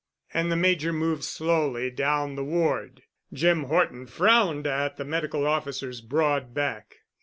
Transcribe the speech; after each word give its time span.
And 0.33 0.51
the 0.51 0.55
Major 0.55 0.91
moved 0.91 1.23
slowly 1.23 1.91
down 1.91 2.33
the 2.33 2.43
ward. 2.43 3.03
Jim 3.31 3.65
Horton 3.65 4.07
frowned 4.07 4.65
at 4.65 4.97
the 4.97 5.05
medical 5.05 5.45
officer's 5.45 6.01
broad 6.01 6.55
back. 6.55 7.01